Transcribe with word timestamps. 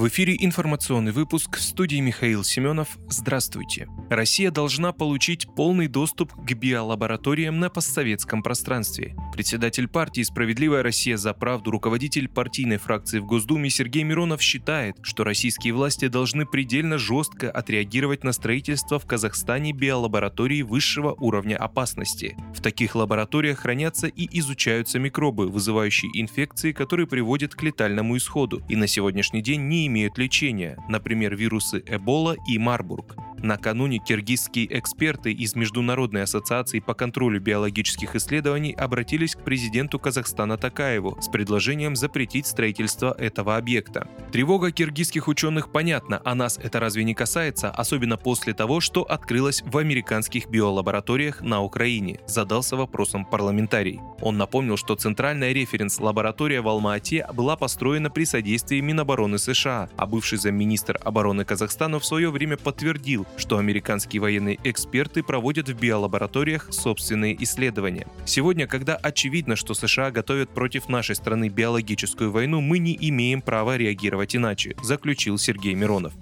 В 0.00 0.08
эфире 0.08 0.34
информационный 0.40 1.12
выпуск 1.12 1.58
в 1.58 1.60
студии 1.60 1.98
Михаил 1.98 2.42
Семенов. 2.42 2.96
Здравствуйте. 3.10 3.86
Россия 4.08 4.50
должна 4.50 4.94
получить 4.94 5.46
полный 5.54 5.88
доступ 5.88 6.32
к 6.32 6.52
биолабораториям 6.54 7.60
на 7.60 7.68
постсоветском 7.68 8.42
пространстве. 8.42 9.14
Председатель 9.34 9.88
партии 9.88 10.22
«Справедливая 10.22 10.82
Россия 10.82 11.18
за 11.18 11.34
правду», 11.34 11.70
руководитель 11.70 12.30
партийной 12.30 12.78
фракции 12.78 13.18
в 13.18 13.26
Госдуме 13.26 13.68
Сергей 13.68 14.02
Миронов 14.02 14.40
считает, 14.40 14.96
что 15.02 15.22
российские 15.22 15.74
власти 15.74 16.08
должны 16.08 16.46
предельно 16.46 16.96
жестко 16.96 17.50
отреагировать 17.50 18.24
на 18.24 18.32
строительство 18.32 18.98
в 18.98 19.04
Казахстане 19.04 19.72
биолаборатории 19.72 20.62
высшего 20.62 21.12
уровня 21.12 21.58
опасности. 21.58 22.38
В 22.54 22.62
таких 22.62 22.94
лабораториях 22.94 23.58
хранятся 23.58 24.06
и 24.06 24.26
изучаются 24.38 24.98
микробы, 24.98 25.48
вызывающие 25.48 26.10
инфекции, 26.14 26.72
которые 26.72 27.06
приводят 27.06 27.54
к 27.54 27.62
летальному 27.62 28.16
исходу, 28.16 28.62
и 28.66 28.76
на 28.76 28.86
сегодняшний 28.86 29.42
день 29.42 29.68
не 29.68 29.89
имеют 29.90 30.16
лечения, 30.16 30.78
например, 30.88 31.36
вирусы 31.36 31.82
Эбола 31.86 32.36
и 32.48 32.56
Марбург. 32.58 33.16
Накануне 33.42 33.98
киргизские 33.98 34.78
эксперты 34.78 35.32
из 35.32 35.54
Международной 35.54 36.24
ассоциации 36.24 36.80
по 36.80 36.92
контролю 36.92 37.40
биологических 37.40 38.14
исследований 38.14 38.72
обратились 38.72 39.34
к 39.34 39.42
президенту 39.42 39.98
Казахстана 39.98 40.58
Такаеву 40.58 41.16
с 41.22 41.28
предложением 41.28 41.96
запретить 41.96 42.46
строительство 42.46 43.14
этого 43.18 43.56
объекта. 43.56 44.08
Тревога 44.30 44.72
киргизских 44.72 45.26
ученых 45.26 45.72
понятна, 45.72 46.20
а 46.24 46.34
нас 46.34 46.58
это 46.62 46.80
разве 46.80 47.02
не 47.04 47.14
касается, 47.14 47.70
особенно 47.70 48.18
после 48.18 48.52
того, 48.52 48.80
что 48.80 49.02
открылось 49.02 49.62
в 49.62 49.78
американских 49.78 50.48
биолабораториях 50.48 51.40
на 51.40 51.62
Украине, 51.62 52.20
задался 52.26 52.76
вопросом 52.76 53.24
парламентарий. 53.24 54.00
Он 54.20 54.36
напомнил, 54.36 54.76
что 54.76 54.96
центральная 54.96 55.52
референс-лаборатория 55.52 56.60
в 56.60 56.68
Алма-Ате 56.68 57.26
была 57.32 57.56
построена 57.56 58.10
при 58.10 58.24
содействии 58.24 58.80
Минобороны 58.80 59.38
США, 59.38 59.88
а 59.96 60.06
бывший 60.06 60.36
замминистр 60.36 60.98
обороны 61.02 61.46
Казахстана 61.46 61.98
в 61.98 62.04
свое 62.04 62.30
время 62.30 62.58
подтвердил, 62.58 63.26
что 63.36 63.58
американские 63.58 64.20
военные 64.20 64.58
эксперты 64.64 65.22
проводят 65.22 65.68
в 65.68 65.74
биолабораториях 65.74 66.68
собственные 66.70 67.42
исследования. 67.42 68.06
Сегодня, 68.24 68.66
когда 68.66 68.96
очевидно, 68.96 69.56
что 69.56 69.74
США 69.74 70.10
готовят 70.10 70.50
против 70.50 70.88
нашей 70.88 71.16
страны 71.16 71.48
биологическую 71.48 72.30
войну, 72.30 72.60
мы 72.60 72.78
не 72.78 72.96
имеем 73.00 73.42
права 73.42 73.76
реагировать 73.76 74.36
иначе, 74.36 74.76
заключил 74.82 75.38
Сергей 75.38 75.74
Миронов. 75.74 76.14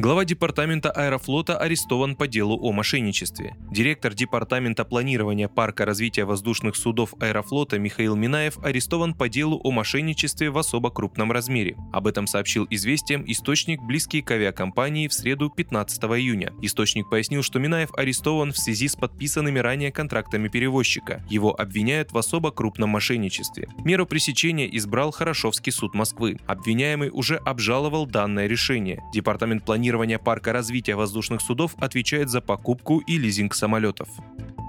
Глава 0.00 0.24
департамента 0.24 0.92
аэрофлота 0.92 1.58
арестован 1.58 2.14
по 2.14 2.28
делу 2.28 2.56
о 2.62 2.70
мошенничестве. 2.70 3.56
Директор 3.72 4.14
департамента 4.14 4.84
планирования 4.84 5.48
парка 5.48 5.84
развития 5.84 6.24
воздушных 6.24 6.76
судов 6.76 7.14
аэрофлота 7.18 7.80
Михаил 7.80 8.14
Минаев 8.14 8.58
арестован 8.62 9.12
по 9.12 9.28
делу 9.28 9.60
о 9.64 9.72
мошенничестве 9.72 10.50
в 10.50 10.58
особо 10.58 10.90
крупном 10.90 11.32
размере. 11.32 11.76
Об 11.92 12.06
этом 12.06 12.28
сообщил 12.28 12.64
известиям 12.70 13.24
источник, 13.26 13.82
близкий 13.82 14.22
к 14.22 14.30
авиакомпании 14.30 15.08
в 15.08 15.12
среду 15.12 15.50
15 15.50 16.00
июня. 16.04 16.52
Источник 16.62 17.10
пояснил, 17.10 17.42
что 17.42 17.58
Минаев 17.58 17.90
арестован 17.96 18.52
в 18.52 18.58
связи 18.58 18.86
с 18.86 18.94
подписанными 18.94 19.58
ранее 19.58 19.90
контрактами 19.90 20.46
перевозчика. 20.46 21.24
Его 21.28 21.60
обвиняют 21.60 22.12
в 22.12 22.18
особо 22.18 22.52
крупном 22.52 22.90
мошенничестве. 22.90 23.66
Меру 23.84 24.06
пресечения 24.06 24.68
избрал 24.76 25.10
Хорошовский 25.10 25.72
суд 25.72 25.94
Москвы. 25.94 26.38
Обвиняемый 26.46 27.10
уже 27.12 27.34
обжаловал 27.34 28.06
данное 28.06 28.46
решение. 28.46 29.02
Департамент 29.12 29.64
планирования 29.64 29.87
планирования 29.88 30.18
парка 30.18 30.52
развития 30.52 30.96
воздушных 30.96 31.40
судов 31.40 31.74
отвечает 31.78 32.28
за 32.28 32.42
покупку 32.42 32.98
и 32.98 33.16
лизинг 33.16 33.54
самолетов. 33.54 34.08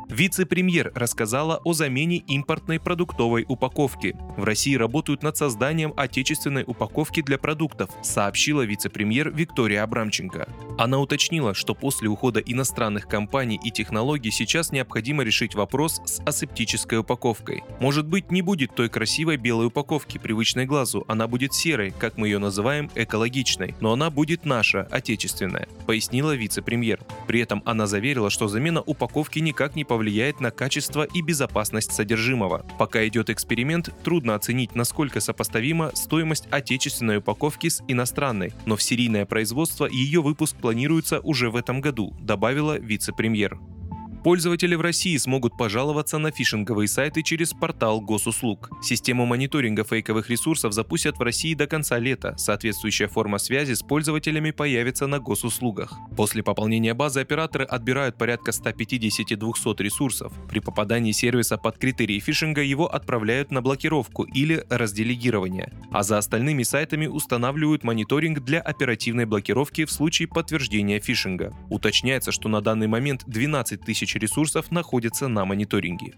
Вице-премьер 0.10 0.94
рассказала 0.96 1.60
о 1.66 1.74
замене 1.74 2.20
импортной 2.20 2.80
продуктовой 2.80 3.46
упаковки. 3.46 4.16
В 4.38 4.46
России 4.46 4.76
работают 4.76 5.22
над 5.22 5.36
созданием 5.36 5.94
отечественной 5.98 6.64
упаковки 6.66 7.22
для 7.22 7.38
продуктов, 7.38 7.90
сообщила 8.02 8.62
вице-премьер 8.62 9.30
Виктория 9.30 9.84
Абрамченко. 9.84 10.48
Она 10.80 10.98
уточнила, 11.00 11.54
что 11.54 11.76
после 11.76 12.08
ухода 12.08 12.40
иностранных 12.40 13.06
компаний 13.06 13.60
и 13.62 13.70
технологий 13.70 14.32
сейчас 14.32 14.72
необходимо 14.72 15.24
решить 15.24 15.54
вопрос 15.54 16.02
с 16.06 16.22
асептической 16.22 17.00
упаковкой. 17.00 17.66
Может 17.82 18.08
быть, 18.08 18.32
не 18.32 18.42
будет 18.42 18.74
той 18.76 18.88
красивой 18.88 19.36
белой 19.36 19.66
упаковки, 19.66 20.18
привычной 20.18 20.66
глазу, 20.66 21.04
она 21.10 21.28
будет 21.28 21.54
серой, 21.54 21.92
как 21.92 22.16
мы 22.16 22.30
ее 22.30 22.40
называем, 22.40 22.90
экологичной, 22.96 23.76
но 23.82 23.92
она 23.92 24.10
будет 24.10 24.46
наша, 24.46 24.84
отечественная, 24.84 25.68
пояснила 25.86 26.34
вице-премьер. 26.34 27.02
При 27.28 27.42
этом 27.42 27.62
она 27.66 27.86
заверила, 27.86 28.30
что 28.30 28.48
замена 28.48 28.80
упаковки 28.80 29.40
никак 29.40 29.76
не 29.76 29.84
повлияет 29.84 30.40
на 30.40 30.50
качество 30.50 31.04
и 31.04 31.22
безопасность 31.22 31.92
содержимого. 31.92 32.66
Пока 32.78 33.06
идет 33.06 33.30
эксперимент, 33.30 33.94
трудно 34.06 34.34
оценить, 34.34 34.76
насколько 34.76 35.20
сопоставима 35.20 35.92
стоимость 35.94 36.48
отечественной 36.52 37.18
упаковки 37.18 37.68
с 37.68 37.84
иностранной, 37.90 38.54
но 38.66 38.78
в 38.78 38.82
серийное 38.82 39.26
производство 39.26 39.86
ее 39.86 40.22
выпуск 40.22 40.56
планируется 40.70 41.20
уже 41.22 41.50
в 41.50 41.56
этом 41.56 41.82
году, 41.82 42.16
добавила 42.22 42.78
вице-премьер. 42.78 43.58
Пользователи 44.24 44.76
в 44.76 44.82
России 44.82 45.16
смогут 45.16 45.56
пожаловаться 45.58 46.18
на 46.18 46.32
фишинговые 46.32 46.90
сайты 46.90 47.24
через 47.24 47.54
портал 47.54 48.02
госуслуг. 48.02 48.70
Систему 48.84 49.26
мониторинга 49.26 49.86
фейковых 49.86 50.30
ресурсов 50.30 50.74
запустят 50.74 51.18
в 51.18 51.22
России 51.22 51.54
до 51.54 51.68
конца 51.68 51.98
лета. 52.00 52.36
Соответствующая 52.38 53.08
форма 53.08 53.38
связи 53.38 53.74
с 53.74 53.82
пользователями 53.82 54.52
появится 54.52 55.08
на 55.08 55.20
госуслугах. 55.20 55.94
После 56.18 56.44
пополнения 56.44 56.94
базы 56.94 57.22
операторы 57.22 57.64
отбирают 57.64 58.18
порядка 58.18 58.52
150-200 58.52 59.82
ресурсов. 59.82 60.34
При 60.50 60.60
попадании 60.60 61.14
сервиса 61.14 61.58
под 61.58 61.78
критерии 61.78 62.20
фишинга 62.20 62.62
его 62.62 62.94
отправляют 62.94 63.52
на 63.52 63.62
блокировку 63.62 64.24
или 64.24 64.66
разделегирование. 64.70 65.72
А 65.92 66.04
за 66.04 66.18
остальными 66.18 66.64
сайтами 66.64 67.08
устанавливают 67.08 67.86
мониторинг 67.86 68.42
для 68.42 68.60
оперативной 68.60 69.26
блокировки 69.26 69.86
в 69.86 69.92
случае 69.92 70.28
подтверждения 70.28 71.00
фишинга. 71.00 71.56
Уточняется, 71.70 72.34
что 72.34 72.50
на 72.50 72.60
данный 72.60 72.88
момент 72.88 73.24
12 73.26 73.80
тысяч 73.80 74.09
тысяч 74.10 74.16
ресурсов 74.16 74.72
находятся 74.72 75.28
на 75.28 75.46
мониторинге. 75.46 76.14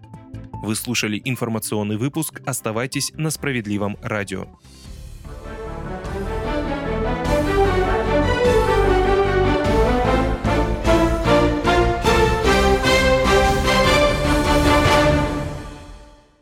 Вы 0.64 0.76
слушали 0.76 1.22
информационный 1.26 1.98
выпуск. 1.98 2.42
Оставайтесь 2.46 3.12
на 3.16 3.32
справедливом 3.32 3.98
радио. 4.02 4.48